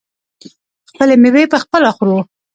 خپلې 0.89 1.15
میوې 1.21 1.43
پخپله 1.53 1.89
خورو. 1.97 2.17